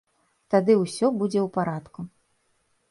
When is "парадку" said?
1.59-1.99